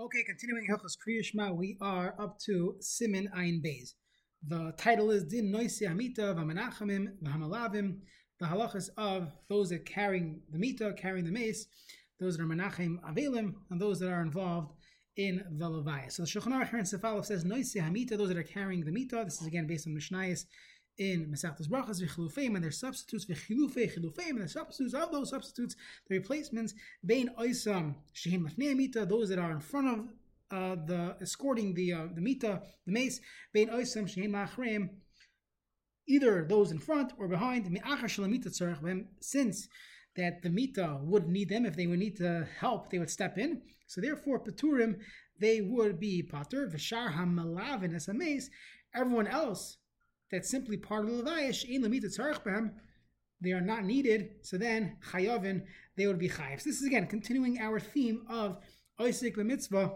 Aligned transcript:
Okay, 0.00 0.22
continuing 0.22 0.64
Hilchos 0.64 0.96
Kriya 0.96 1.56
we 1.56 1.76
are 1.80 2.14
up 2.20 2.38
to 2.46 2.76
Simin 2.78 3.28
Ein 3.34 3.60
Beis. 3.60 3.94
The 4.46 4.72
title 4.76 5.10
is 5.10 5.24
Din 5.24 5.52
Noisi 5.52 5.88
Hamita 5.88 6.36
V'Menachamim 6.36 7.14
V'Hamalavim. 7.20 7.96
The 8.38 8.46
halachas 8.46 8.90
of 8.96 9.32
those 9.48 9.70
that 9.70 9.80
are 9.80 9.82
carrying 9.82 10.40
the 10.52 10.58
mita, 10.58 10.94
carrying 10.96 11.24
the 11.24 11.32
mace, 11.32 11.66
those 12.20 12.36
that 12.36 12.44
are 12.44 12.46
menachem 12.46 13.00
avelim, 13.10 13.54
and 13.70 13.80
those 13.80 13.98
that 13.98 14.12
are 14.12 14.22
involved 14.22 14.70
in 15.16 15.42
the 15.58 15.68
levaya. 15.68 16.12
So 16.12 16.22
the 16.22 16.28
Shulchan 16.28 16.52
Aruch 16.52 16.70
here 16.70 16.78
in 16.78 16.84
Sefalov 16.84 17.24
says 17.24 17.42
Noisi 17.42 17.82
Hamita, 17.82 18.16
those 18.16 18.28
that 18.28 18.38
are 18.38 18.44
carrying 18.44 18.84
the 18.84 18.92
mita. 18.92 19.22
This 19.24 19.40
is 19.40 19.48
again 19.48 19.66
based 19.66 19.88
on 19.88 19.94
Mishnayos 19.94 20.44
in 20.98 21.26
Masachtas 21.26 21.68
Brachas 21.68 22.02
v'chilufeim 22.02 22.54
and 22.54 22.62
their 22.62 22.70
substitutes 22.70 23.24
v'chilufei 23.24 23.92
chilufeim 23.92 24.30
and 24.30 24.42
the 24.42 24.48
substitutes 24.48 24.94
of 24.94 25.12
those 25.12 25.30
substitutes, 25.30 25.76
the 26.08 26.18
replacements 26.18 26.74
bein 27.06 27.30
oisam 27.38 27.94
shehim 28.14 28.48
lefnei 28.48 28.76
mita, 28.76 29.06
those 29.06 29.28
that 29.28 29.38
are 29.38 29.52
in 29.52 29.60
front 29.60 29.88
of 29.88 30.08
uh, 30.50 30.76
the 30.86 31.16
escorting 31.20 31.74
the 31.74 31.92
uh, 31.92 32.06
the 32.14 32.20
mita, 32.20 32.62
the 32.86 32.92
mace, 32.92 33.20
bein 33.52 33.68
oisam 33.68 34.04
shehim 34.04 34.32
achreim, 34.32 34.90
either 36.06 36.44
those 36.48 36.72
in 36.72 36.78
front 36.78 37.12
or 37.18 37.28
behind. 37.28 37.66
Since 39.20 39.68
that 40.16 40.42
the 40.42 40.50
mita 40.50 40.98
would 41.02 41.28
need 41.28 41.48
them 41.48 41.64
if 41.64 41.76
they 41.76 41.86
would 41.86 41.98
need 41.98 42.16
to 42.16 42.46
help, 42.58 42.90
they 42.90 42.98
would 42.98 43.10
step 43.10 43.38
in. 43.38 43.62
So 43.86 44.00
therefore, 44.00 44.40
paturim 44.40 44.98
they 45.40 45.60
would 45.60 46.00
be 46.00 46.28
patur 46.28 46.70
v'shar 46.72 47.14
hamalavin 47.14 47.94
as 47.94 48.08
a 48.08 48.14
mace. 48.14 48.50
Everyone 48.94 49.26
else 49.26 49.77
that's 50.30 50.50
simply 50.50 50.76
part 50.76 51.04
of 51.04 51.10
the 51.10 51.22
Levayish, 51.22 51.64
in 51.64 51.82
Tzarech 51.82 52.70
they 53.40 53.52
are 53.52 53.60
not 53.60 53.84
needed, 53.84 54.30
so 54.42 54.58
then 54.58 54.96
Chayavin, 55.12 55.62
they 55.96 56.06
would 56.06 56.18
be 56.18 56.28
Chayav. 56.28 56.60
So 56.60 56.70
this 56.70 56.80
is 56.80 56.86
again 56.86 57.06
continuing 57.06 57.60
our 57.60 57.78
theme 57.78 58.24
of 58.28 58.58
Isaac 59.00 59.36
the 59.36 59.44
mitzvah, 59.44 59.92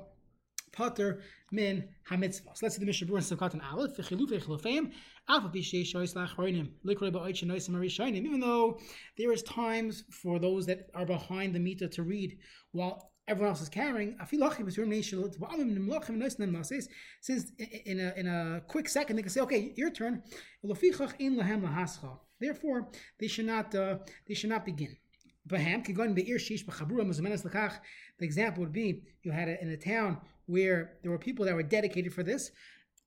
Pater 0.72 1.20
min 1.50 1.88
hamitzvah. 2.08 2.54
So 2.54 2.60
let's 2.62 2.76
see 2.76 2.80
the 2.80 2.86
Mishnah 2.86 3.08
Berurah 3.08 3.36
Sukkot 3.36 3.52
and 3.52 3.62
Aleph. 3.62 3.96
V'chilu 3.96 4.30
v'chilufeim, 4.30 4.92
alpha 5.28 5.48
b'shei 5.48 5.82
shoyis 5.82 6.14
lachroinim, 6.14 6.70
likroi 6.86 7.12
ba'oich 7.12 7.44
noisim 7.44 7.70
arishoinim. 7.70 8.24
Even 8.24 8.40
though 8.40 8.78
there 9.18 9.32
is 9.32 9.42
times 9.42 10.04
for 10.22 10.38
those 10.38 10.64
that 10.66 10.88
are 10.94 11.04
behind 11.04 11.54
the 11.54 11.60
mita 11.60 11.88
to 11.88 12.04
read, 12.04 12.38
while 12.70 13.11
everyone 13.28 13.50
else 13.50 13.62
is 13.62 13.68
carrying. 13.68 14.16
Since 17.20 17.52
in 17.84 18.00
a, 18.00 18.12
in 18.16 18.26
a 18.26 18.60
quick 18.66 18.88
second 18.88 19.16
they 19.16 19.22
can 19.22 19.30
say, 19.30 19.40
okay, 19.40 19.72
your 19.76 19.90
turn. 19.90 20.22
Therefore, 22.40 22.88
they 23.18 23.28
should 23.28 23.46
not 23.46 23.74
uh, 23.74 23.98
they 24.26 24.34
should 24.34 24.50
not 24.50 24.64
begin. 24.64 24.96
The 25.46 25.56
example 28.20 28.62
would 28.62 28.72
be 28.72 29.02
you 29.22 29.32
had 29.32 29.48
a, 29.48 29.60
in 29.62 29.70
a 29.70 29.76
town 29.76 30.18
where 30.46 30.98
there 31.02 31.10
were 31.10 31.18
people 31.18 31.44
that 31.44 31.54
were 31.54 31.62
dedicated 31.62 32.12
for 32.12 32.22
this 32.22 32.50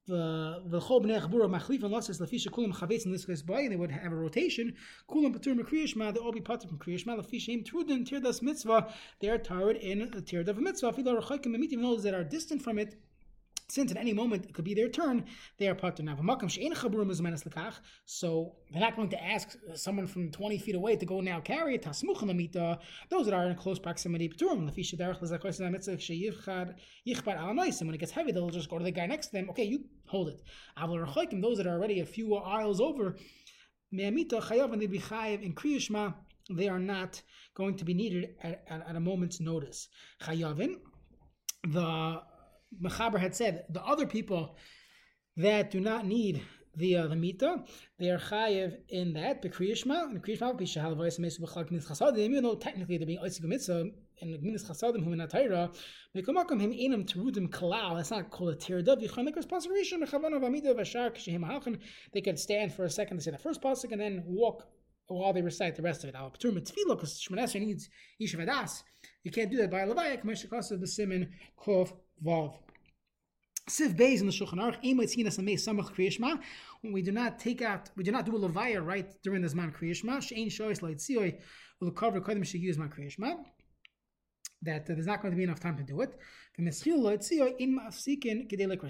Uh, 0.07 0.59
the 0.59 0.61
the 0.67 0.79
chol 0.79 1.03
bnei 1.03 1.19
chabura 1.19 1.49
machlif 1.49 1.81
and 1.81 1.91
losses 1.91 2.19
lafisha 2.19 2.49
kulam 2.49 2.71
chavetz 2.71 3.07
in 3.07 3.11
this 3.11 3.25
case 3.25 3.41
boy 3.41 3.63
and 3.63 3.71
they 3.71 3.75
would 3.75 3.89
have 3.89 4.11
a 4.11 4.15
rotation. 4.15 4.71
Kulam 5.09 5.35
patur 5.35 5.57
kriyishma 5.67 6.13
they 6.13 6.19
all 6.19 6.31
be 6.31 6.41
patur 6.41 6.67
from 6.69 6.77
kriyishma 6.77 7.17
lafisha 7.19 7.49
im 7.49 7.63
trudin 7.63 8.07
tirdas 8.07 8.43
mitzvah 8.43 8.93
they 9.19 9.29
are 9.29 9.39
tired 9.39 9.77
in 9.77 10.11
the 10.11 10.21
tird 10.21 10.47
of 10.47 10.59
a 10.59 10.61
mitzvah 10.61 10.93
filo 10.93 11.19
rechakim 11.19 11.55
even 11.55 11.81
those 11.81 12.03
that 12.03 12.13
are 12.13 12.23
distant 12.23 12.61
from 12.61 12.77
it 12.77 13.01
since 13.67 13.91
at 13.91 13.97
any 13.97 14.13
moment 14.13 14.45
it 14.45 14.53
could 14.53 14.63
be 14.65 14.73
their 14.73 14.89
turn, 14.89 15.25
they 15.57 15.67
are 15.67 15.75
part 15.75 15.99
of. 15.99 16.05
So 18.05 18.55
they're 18.71 18.81
not 18.81 18.95
going 18.95 19.09
to 19.09 19.23
ask 19.23 19.57
uh, 19.69 19.75
someone 19.75 20.07
from 20.07 20.31
20 20.31 20.57
feet 20.59 20.75
away 20.75 20.95
to 20.95 21.05
go 21.05 21.19
now 21.21 21.39
carry 21.39 21.75
it. 21.75 21.83
Those 21.83 22.01
that 23.25 23.33
are 23.33 23.47
in 23.47 23.55
close 23.55 23.79
proximity, 23.79 24.27
when 24.27 24.69
it 27.93 27.99
gets 27.99 28.11
heavy, 28.11 28.31
they'll 28.31 28.49
just 28.49 28.69
go 28.69 28.77
to 28.77 28.83
the 28.83 28.91
guy 28.91 29.05
next 29.05 29.27
to 29.27 29.33
them. 29.33 29.49
Okay, 29.49 29.63
you 29.63 29.85
hold 30.07 30.29
it. 30.29 30.41
Those 31.41 31.57
that 31.57 31.67
are 31.67 31.73
already 31.73 31.99
a 32.01 32.05
few 32.05 32.35
aisles 32.35 32.81
over, 32.81 33.15
they 33.91 34.05
are 36.67 36.79
not 36.79 37.21
going 37.55 37.75
to 37.75 37.85
be 37.85 37.93
needed 37.93 38.35
at, 38.43 38.63
at, 38.69 38.87
at 38.87 38.95
a 38.95 38.99
moment's 38.99 39.39
notice. 39.39 39.87
Chayavin, 40.21 40.75
the 41.63 42.21
Mechaber 42.81 43.19
had 43.19 43.35
said, 43.35 43.65
the 43.69 43.83
other 43.83 44.05
people 44.05 44.55
that 45.37 45.71
do 45.71 45.79
not 45.79 46.05
need 46.05 46.41
the 46.77 46.97
uh, 46.97 47.07
the 47.07 47.15
mita, 47.15 47.63
they 47.99 48.09
are 48.09 48.17
chayev 48.17 48.77
in 48.89 49.13
that 49.13 49.41
the 49.41 49.49
kriyishma 49.49 50.03
and 50.03 50.21
kriyishma 50.21 50.59
b'shahal 50.59 50.95
v'ayis 50.95 51.19
mesu 51.19 51.39
b'chal 51.39 51.69
gminis 51.69 51.87
chasadim. 51.87 52.17
Even 52.17 52.43
though 52.43 52.55
technically 52.55 52.97
they're 52.97 53.07
being 53.07 53.19
oisig 53.19 53.43
mitzvah 53.43 53.85
and 54.21 54.43
gminis 54.43 54.69
chasadim 54.69 55.03
who 55.03 55.13
in 55.13 55.19
atayra, 55.19 55.73
mekomakom 56.15 56.59
him 56.59 56.71
enam 56.71 57.05
terudim 57.05 57.49
kalal. 57.49 57.95
That's 57.95 58.11
not 58.11 58.29
called 58.29 58.49
a 58.49 58.55
tirdav. 58.57 59.01
Yichon 59.01 59.29
lekos 59.29 59.47
pasuk 59.47 59.67
rishon 59.67 60.03
mechavanav 60.03 60.45
amida 60.45 60.73
v'shar 60.73 61.15
k'shehem 61.15 61.45
halchan. 61.45 61.79
They 62.13 62.21
could 62.21 62.37
stand 62.37 62.73
for 62.73 62.83
a 62.83 62.89
second 62.89 63.17
to 63.17 63.23
say 63.23 63.31
the 63.31 63.37
first 63.37 63.61
pasuk 63.61 63.91
and 63.91 64.01
then 64.01 64.23
walk 64.25 64.67
while 65.07 65.33
they 65.33 65.41
recite 65.41 65.75
the 65.75 65.81
rest 65.81 66.03
of 66.03 66.09
it. 66.09 66.15
Al 66.15 66.31
patur 66.31 66.51
mitzvila 66.51 66.95
because 66.95 67.19
Shmonesra 67.21 67.59
needs 67.61 67.89
yishav 68.21 68.45
adas. 68.47 68.83
You 69.23 69.31
can't 69.31 69.51
do 69.51 69.57
that 69.57 69.71
by 69.71 69.81
levaya. 69.81 70.21
K'meshikasa 70.23 70.79
the 70.79 70.87
simin 70.87 71.29
kov 71.57 71.93
vav. 72.23 72.55
Siv 73.69 73.95
Beis 73.97 74.19
in 74.19 74.27
the 74.27 74.31
Shulchan 74.31 74.59
Aruch, 74.59 74.83
Eimitzinas 74.83 75.39
Amei 75.39 75.55
Samach 75.55 75.91
Kriyishma. 75.95 76.39
When 76.81 76.93
we 76.93 77.01
do 77.01 77.11
not 77.11 77.39
take 77.39 77.63
out, 77.63 77.89
we 77.95 78.03
do 78.03 78.11
not 78.11 78.25
do 78.25 78.35
a 78.35 78.39
levaya 78.39 78.85
right 78.85 79.11
during 79.23 79.41
this 79.41 79.55
man 79.55 79.71
Kriyishma. 79.71 80.17
Shein 80.17 80.47
Shoyis 80.47 80.81
Leitziyoi 80.81 81.39
will 81.81 81.89
cover 81.91 82.21
Kodim 82.21 82.43
Sheyuz 82.43 82.77
man 82.77 82.89
Kriyishma. 82.89 83.43
That 84.61 84.81
uh, 84.83 84.93
there's 84.93 85.07
not 85.07 85.21
going 85.23 85.31
to 85.31 85.37
be 85.37 85.43
enough 85.43 85.59
time 85.59 85.77
to 85.77 85.83
do 85.83 86.01
it. 86.01 86.15
The 86.57 86.71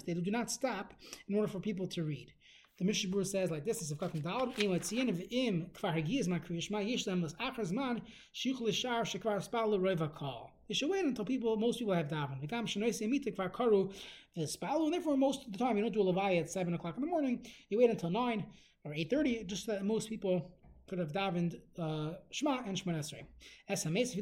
They 0.06 0.14
do 0.14 0.32
not 0.32 0.52
stop 0.52 0.94
in 1.28 1.36
order 1.36 1.48
for 1.48 1.60
people 1.60 1.88
to 1.88 2.04
read. 2.04 2.32
The 2.78 2.84
Mishnah 2.84 3.10
Berurah 3.10 3.26
says 3.26 3.52
like 3.52 3.64
this: 3.64 3.82
"Is 3.82 3.92
if 3.94 3.96
Katan 3.96 4.22
Dalad 4.22 4.60
im 4.62 4.72
Latziyin 4.72 5.10
of 5.10 5.22
im 5.32 5.68
Kvar 5.74 5.94
Hagiz 5.94 6.28
Man 6.28 6.42
Kriyishma 6.42 6.86
Yesh 6.86 7.08
Lem 7.08 7.22
Las 7.22 7.34
Achar 7.36 7.62
Zman 7.72 8.02
Shichul 8.34 8.74
Shar 8.74 9.04
Shekvar 9.04 9.42
Spal 9.42 9.80
Reva 9.80 10.10
Kal." 10.10 10.52
You 10.68 10.76
should 10.76 10.90
wait 10.90 11.06
until 11.06 11.24
people, 11.24 11.56
most 11.56 11.80
people 11.80 11.94
have 11.94 12.10
daven. 12.10 12.42
V'gam 12.42 12.66
Shenoi 12.66 12.90
Semita 12.90 13.34
Kvar 13.34 13.50
Karu 13.50 13.94
V'Spalu, 14.38 14.86
and 14.86 14.94
therefore 14.94 15.16
most 15.16 15.46
of 15.46 15.54
the 15.54 15.58
time 15.58 15.78
you 15.78 15.84
don't 15.84 15.94
do 15.94 16.02
a 16.02 16.14
levaya 16.14 16.42
at 16.42 16.50
seven 16.50 16.74
o'clock 16.74 16.96
in 16.98 17.02
the 17.02 17.08
morning. 17.08 17.46
You 17.70 17.78
wait 17.78 17.90
until 17.90 18.10
nine 18.10 18.46
or 18.84 18.94
eight 18.94 19.10
thirty, 19.10 19.42
just 19.46 19.68
so 19.68 19.72
that 19.72 19.86
most 19.86 20.10
people 20.10 20.52
could 20.88 21.00
have 21.00 21.14
davened 21.14 21.56
uh, 21.80 22.16
Shema 22.32 22.60
and 22.66 22.78
Shema 22.78 23.00
Esrei. 23.00 23.24
SMS, 23.70 24.10
if 24.10 24.16
in 24.18 24.22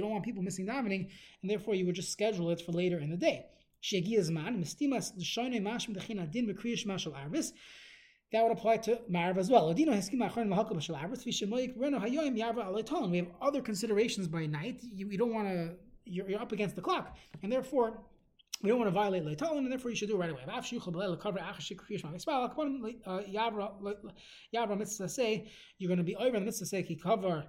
don't 0.00 0.10
want 0.10 0.24
people 0.24 0.42
missing 0.42 0.66
davening, 0.66 1.10
and 1.42 1.50
therefore 1.50 1.74
you 1.74 1.84
would 1.84 1.94
just 1.94 2.10
schedule 2.10 2.48
it 2.50 2.62
for 2.62 2.72
later 2.72 2.98
in 2.98 3.10
the 3.10 3.16
day. 3.18 3.44
That 8.32 8.44
would 8.44 8.52
apply 8.52 8.76
to 8.76 9.00
Marv 9.08 9.38
as 9.38 9.50
well. 9.50 9.74
We 9.74 9.84
have 9.84 10.04
other 13.42 13.60
considerations 13.60 14.28
by 14.28 14.46
night. 14.46 14.78
You, 14.82 15.18
don't 15.18 15.34
want 15.34 15.48
to, 15.48 15.74
you're 16.04 16.40
up 16.40 16.52
against 16.52 16.76
the 16.76 16.82
clock. 16.82 17.16
And 17.42 17.50
therefore, 17.50 17.98
we 18.62 18.68
don't 18.68 18.78
want 18.78 18.88
to 18.88 18.92
violate 18.92 19.24
Leitalin, 19.24 19.58
and 19.58 19.72
therefore 19.72 19.90
you 19.90 19.96
should 19.96 20.08
do 20.08 20.16
it 20.16 20.18
right 20.18 20.30
away. 20.30 20.42
Yavra 24.54 24.78
mitzvah 24.78 25.08
say 25.08 25.48
you're 25.78 25.88
going 25.88 25.98
to 25.98 26.04
be 26.04 26.16
over 26.16 26.38
the 26.38 26.44
mitzvah 26.44 26.66
say 26.66 26.82
cover 27.02 27.46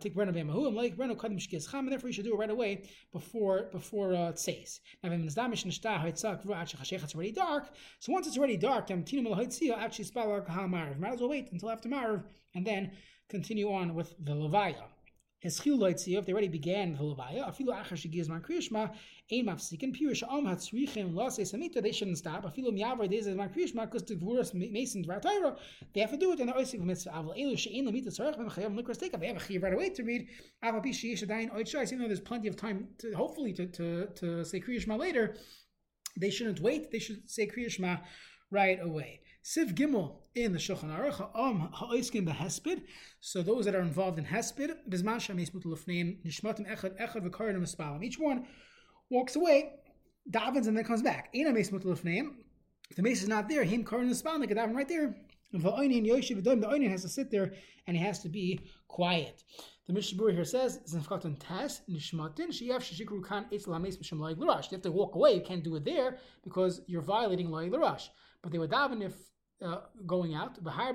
tik 0.00 0.14
breno 0.14 0.32
v'emahu 0.32 0.66
and 0.66 0.74
like 0.74 0.96
breno 0.96 1.14
kadim 1.14 1.38
cham, 1.38 1.80
and 1.80 1.92
therefore 1.92 2.08
you 2.08 2.14
should 2.14 2.24
do 2.24 2.32
it 2.32 2.38
right 2.38 2.50
away 2.50 2.82
before 3.12 3.68
before 3.70 4.14
uh, 4.14 4.30
it 4.30 4.38
says. 4.38 4.80
Now 5.02 5.10
when 5.10 5.22
mizdamish 5.28 5.64
nishtah 5.66 6.06
it's 6.06 6.24
already 6.24 7.32
dark. 7.32 7.68
So 8.00 8.12
once 8.12 8.26
it's 8.26 8.38
already 8.38 8.56
dark, 8.56 8.86
tam 8.86 9.04
tinu 9.04 9.26
melahaitzia 9.26 9.76
actually 9.76 10.06
spell 10.06 10.42
ha-marav. 10.48 10.98
Might 10.98 11.12
as 11.12 11.20
well 11.20 11.28
wait 11.28 11.52
until 11.52 11.70
after 11.70 11.88
marav 11.88 12.24
and 12.54 12.66
then 12.66 12.92
continue 13.28 13.70
on 13.70 13.94
with 13.94 14.14
the 14.24 14.32
levaya. 14.32 14.84
Loitziv, 15.46 16.26
they 16.26 16.32
already 16.32 16.48
began 16.48 16.94
the 16.94 17.02
levaya. 17.02 17.48
Afilu 17.48 17.68
achar 17.68 17.92
shegiz 17.92 18.28
man 18.28 18.40
kriyishma, 18.40 18.94
ein 19.32 19.46
mafsikin 19.46 19.94
pirish 19.96 20.22
am 20.22 20.46
hatzrichim 20.46 21.14
lase 21.14 21.40
samita. 21.40 21.82
They 21.82 21.92
shouldn't 21.92 22.18
stop. 22.18 22.44
Afilu 22.44 22.68
miyavar 22.68 23.10
dezes 23.10 23.36
man 23.36 23.50
kriyishma 23.50 23.84
because 23.84 24.04
the 24.04 24.14
gvuras 24.14 24.54
masons 24.54 25.06
ratayra. 25.06 25.56
They 25.94 26.00
have 26.00 26.10
to 26.10 26.16
do 26.16 26.32
it 26.32 26.40
in 26.40 26.46
the 26.46 26.52
oisik 26.52 26.80
mitzvah. 26.80 27.10
Aval 27.10 27.38
elu 27.38 27.58
she'ein 27.58 27.86
lamita 27.86 28.08
tzarech 28.08 28.36
ben 28.36 28.48
chayav 28.48 28.78
likras 28.78 28.98
take 28.98 29.18
They 29.18 29.26
have 29.26 29.36
a 29.36 29.40
chiv 29.40 29.62
right 29.62 29.72
away 29.72 29.90
to 29.90 30.02
read. 30.02 30.28
Aval 30.64 30.82
pi 30.82 30.90
sheyesh 30.90 31.26
adayin 31.26 31.52
oitshais. 31.52 31.86
Even 31.86 32.00
though 32.00 32.06
there's 32.06 32.20
plenty 32.20 32.48
of 32.48 32.56
time, 32.56 32.88
to, 32.98 33.12
hopefully, 33.12 33.52
to, 33.52 33.66
to, 33.66 34.06
to 34.16 34.44
say 34.44 34.60
kriyishma 34.60 34.98
later, 34.98 35.36
they 36.16 36.30
shouldn't 36.30 36.60
wait. 36.60 36.90
They 36.90 36.98
should 36.98 37.28
say 37.30 37.46
kriyishma 37.46 38.00
right 38.50 38.78
away. 38.82 39.20
Siv 39.44 39.74
Gimel 39.74 40.16
in 40.34 40.52
the 40.52 40.58
Shulchan 40.58 40.90
Aruch 40.90 41.34
Om 41.34 41.70
Ha'oiskim 41.72 42.26
BeHesped. 42.26 42.82
So 43.20 43.42
those 43.42 43.64
that 43.64 43.74
are 43.74 43.80
involved 43.80 44.18
in 44.18 44.24
Hesped, 44.24 44.74
Bizman 44.90 45.20
Shem 45.20 45.38
Yismut 45.38 45.64
Nishmatim 45.64 46.66
Echad 46.68 47.00
Echad 47.00 47.28
V'Karim 47.28 47.62
Espalim. 47.62 48.02
Each 48.04 48.18
one 48.18 48.46
walks 49.08 49.36
away, 49.36 49.74
davens, 50.30 50.66
and 50.66 50.76
then 50.76 50.84
comes 50.84 51.02
back. 51.02 51.28
Ena 51.34 51.52
Yismut 51.52 51.84
Lefneim. 51.84 52.30
If 52.90 52.96
the 52.96 53.02
mace 53.02 53.22
is 53.22 53.28
not 53.28 53.48
there, 53.48 53.62
him 53.64 53.84
Karim 53.84 54.10
Espalim, 54.10 54.40
they 54.40 54.46
can 54.48 54.56
daven 54.56 54.74
right 54.74 54.88
there. 54.88 55.16
Yoshiv 55.54 56.42
V'Doim, 56.42 56.60
the 56.60 56.66
Oinin 56.66 56.90
has 56.90 57.02
to 57.02 57.08
sit 57.08 57.30
there 57.30 57.52
and 57.86 57.96
he 57.96 58.02
has 58.02 58.20
to 58.20 58.28
be 58.28 58.60
quiet. 58.88 59.44
The 59.86 59.92
Mishnah 59.92 60.32
here 60.32 60.44
says, 60.44 60.80
"Zinfkatan 60.92 61.36
tas 61.38 61.82
nishmatin 61.88 62.48
sheyaf 62.48 62.82
shishikru 62.82 63.24
kan 63.24 63.46
etz 63.52 63.68
lames 63.68 63.98
mishum 63.98 64.18
loy. 64.18 64.30
You 64.30 64.50
have 64.72 64.82
to 64.82 64.90
walk 64.90 65.14
away. 65.14 65.34
You 65.34 65.42
can't 65.42 65.62
do 65.62 65.76
it 65.76 65.84
there 65.84 66.18
because 66.42 66.80
you're 66.86 67.02
violating 67.02 67.50
loy 67.50 67.68
l'rash. 67.68 68.10
But 68.42 68.50
they 68.50 68.58
would 68.58 68.70
daven 68.70 69.02
if 69.02 69.14
uh, 69.62 69.82
going 70.04 70.34
out. 70.34 70.56
Since 70.56 70.64
tefillah 70.64 70.90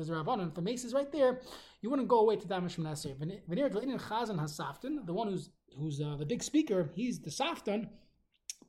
is 0.00 0.08
derabbanan, 0.08 0.48
if 0.48 0.54
the 0.54 0.62
mace 0.62 0.84
is 0.84 0.94
right 0.94 1.10
there, 1.10 1.40
you 1.82 1.90
wouldn't 1.90 2.06
go 2.08 2.20
away 2.20 2.36
to 2.36 2.46
glinin 2.46 4.00
chazan 4.00 4.38
hasaftan, 4.38 5.04
the 5.06 5.12
one 5.12 5.28
who's 5.28 5.50
who's 5.76 6.00
uh, 6.00 6.16
the 6.16 6.24
big 6.24 6.42
speaker, 6.42 6.88
he's 6.94 7.20
the 7.20 7.30
saftan 7.30 7.90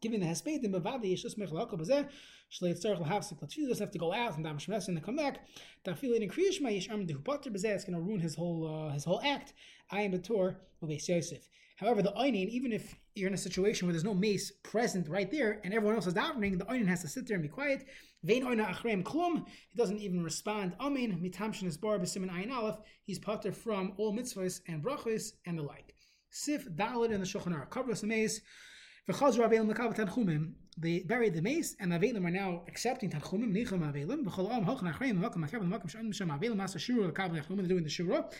giving 0.01 0.19
the 0.19 0.25
hespedim 0.25 0.74
bavadi 0.74 1.13
yeshus 1.13 1.38
mechalakol 1.38 1.80
bazeh 1.80 2.07
shlei 2.51 2.74
tzarich 2.74 3.06
lahavsik 3.06 3.40
latfilah 3.42 3.69
doesn't 3.69 3.80
have 3.80 3.92
to 3.92 4.00
go 4.00 4.13
out 4.13 4.36
and 4.36 4.46
daven 4.46 4.57
shmes 4.57 4.88
and 4.88 4.98
then 4.98 5.04
come 5.04 5.16
back. 5.16 5.48
Tafilin 5.86 6.22
and 6.22 6.31
kriyishma 6.31 6.74
yesh 6.74 6.90
arm 6.90 7.06
dehu 7.06 7.24
pater 7.24 7.50
bazeh 7.50 7.75
it's 7.75 7.84
going 7.84 7.96
to 7.96 8.01
ruin 8.01 8.19
his 8.19 8.36
whole 8.36 8.88
uh, 8.88 8.94
his 8.94 9.04
whole 9.04 9.22
act. 9.24 9.54
I 9.92 10.01
am 10.01 10.12
the 10.12 10.19
Torah 10.19 10.56
of 10.81 10.90
Yosef. 10.90 11.48
However, 11.78 12.01
the 12.01 12.12
einin, 12.12 12.50
even 12.50 12.74
if 12.74 12.94
you're 13.16 13.30
in 13.30 13.34
a 13.34 13.38
situation 13.38 13.88
where 13.88 13.94
there's 13.94 14.04
no 14.04 14.13
mace 14.13 14.51
present 14.63 15.07
right 15.07 15.31
there 15.31 15.62
and 15.63 15.74
everyone 15.74 15.96
else 15.96 16.07
is 16.07 16.13
davening, 16.13 16.57
the 16.57 16.66
einin 16.66 16.88
has 16.88 17.02
to 17.02 17.07
sit 17.07 17.25
there 17.25 17.36
and 17.36 17.42
be 17.42 17.48
quiet. 17.48 17.86
Vein 18.24 18.44
oina 18.44 18.68
achrem 18.68 19.02
klum. 19.02 19.45
He 19.69 19.78
doesn't 19.78 20.00
even 20.00 20.22
respond. 20.22 20.75
Amin 20.81 21.19
mitam 21.24 21.54
shenis 21.54 21.80
bar 21.80 21.98
b'simin 21.98 22.30
ayin 22.31 22.52
aleph. 22.52 22.78
He's 23.06 23.18
pater 23.18 23.54
from 23.54 23.94
all 23.98 24.13
mitzvahs 24.13 24.60
and 24.68 24.84
brachos 24.84 25.31
and 25.45 25.57
the 25.57 25.63
like. 25.63 25.95
Sif 26.31 26.68
dalit 26.69 27.12
in 27.12 27.22
the 27.22 27.25
Shulchan 27.25 27.54
Aruch. 27.54 27.69
Cover 27.69 27.94
the 27.94 28.07
mace. 28.07 28.42
They 30.81 31.00
buried 31.00 31.33
the 31.33 31.41
mace, 31.41 31.75
and 31.79 31.91
avelim 31.91 32.25
are 32.25 32.31
now 32.31 32.63
accepting 32.67 33.09
tanchumim. 33.09 33.51
Nicham 33.51 33.81
avelim. 33.81 34.23
They're 37.57 37.67
doing 37.67 37.83
the 37.83 37.89
shura. 37.89 38.31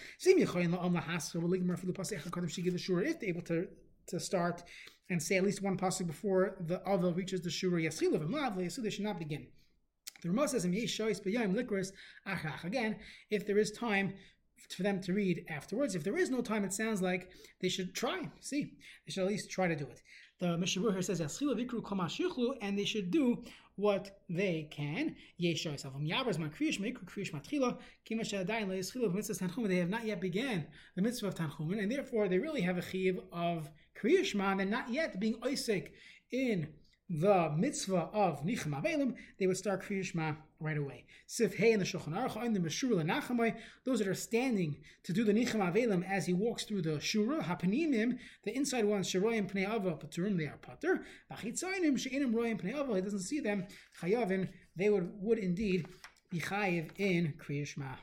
If 3.06 3.19
they're 3.19 3.30
able 3.30 3.42
to 3.42 3.68
to 4.07 4.19
start 4.19 4.63
and 5.10 5.21
say 5.21 5.38
at 5.38 5.44
least 5.44 5.62
one 5.62 5.77
pasuk 5.77 6.07
before 6.07 6.56
the 6.62 6.81
other 6.88 7.12
reaches 7.12 7.42
the 7.42 7.50
shura 7.50 8.81
they 8.81 8.89
should 8.89 9.06
not 9.06 9.19
begin. 9.19 9.48
The 10.21 10.30
Ramah 10.30 10.48
says, 10.50 10.66
Again, 10.66 10.86
if 13.30 13.48
there 13.48 13.57
is 13.57 13.71
time 13.71 14.13
for 14.70 14.84
them 14.84 15.02
to 15.02 15.14
read 15.14 15.46
afterwards. 15.50 15.96
If 15.96 16.04
there 16.04 16.18
is 16.18 16.30
no 16.30 16.42
time, 16.42 16.64
it 16.64 16.74
sounds 16.74 17.02
like 17.02 17.30
they 17.62 17.70
should 17.70 17.94
try. 17.94 18.30
See, 18.42 18.74
they 19.06 19.12
should 19.12 19.24
at 19.24 19.30
least 19.30 19.50
try 19.50 19.68
to 19.68 19.76
do 19.76 19.86
it. 19.86 20.02
The 20.40 20.58
Mishabur 20.58 20.94
here 20.94 21.02
says, 21.02 21.20
and 21.20 22.78
they 22.78 22.86
should 22.86 23.12
do 23.12 23.44
what 23.76 24.22
they 24.30 24.68
can. 24.72 25.16
They 25.38 25.54
have 29.78 29.90
not 29.90 30.06
yet 30.06 30.22
began 30.22 30.68
the 30.96 31.02
mitzvah 31.02 31.28
of 31.28 31.36
Tanchumen, 31.36 31.80
and 31.82 31.92
therefore 31.92 32.28
they 32.28 32.40
really 32.40 32.62
have 32.62 32.78
a 32.78 32.82
chiv 32.82 33.20
of 33.32 33.70
Kriyashma, 34.02 34.62
and 34.62 34.72
not 34.72 34.90
yet 34.90 35.20
being 35.20 35.36
Isaac 35.46 35.94
in 36.32 36.70
the 37.10 37.52
mitzvah 37.58 38.10
of 38.14 38.44
Nichem 38.46 38.74
Avelim, 38.80 39.16
they 39.40 39.48
would 39.48 39.58
start 39.58 39.82
Kriyashma 39.84 40.38
right 40.60 40.78
away. 40.78 41.06
Sif 41.26 41.56
Hey 41.56 41.72
and 41.72 41.82
the 41.82 41.86
Shulchan 41.86 42.14
Aruch 42.14 42.44
and 42.44 42.56
the 42.56 42.60
Meshura 42.60 43.04
Lenachamai, 43.04 43.56
those 43.86 44.00
that 44.00 44.08
are 44.08 44.14
standing 44.14 44.78
to 45.04 45.14
do 45.14 45.24
the 45.24 45.34
Nichem 45.34 45.62
Avelim 45.62 46.04
as 46.10 46.26
he 46.26 46.34
walks 46.34 46.64
through 46.64 46.82
the 46.82 46.98
Shura, 46.98 47.42
Hapanimim, 47.42 48.18
the 48.44 48.56
inside 48.56 48.86
ones, 48.86 49.10
Sheroyim 49.10 49.50
Pnei 49.52 49.74
Ava 49.74 49.92
Paturim, 49.92 50.38
they 50.38 50.46
are 50.46 50.58
Pater, 50.62 51.06
Vachitzainim, 51.32 51.98
She'inim 51.98 52.34
Royim 52.34 52.62
Pnei 52.62 52.78
Ava, 52.78 52.96
he 52.96 53.02
doesn't 53.02 53.20
see 53.20 53.40
them, 53.40 53.66
Chayavin, 54.02 54.50
they 54.76 54.90
would, 54.90 55.10
would 55.22 55.40
indeed 55.40 55.88
be 56.30 56.40
Chayiv 56.40 56.92
in 56.98 57.34
Kriyashma. 57.38 57.96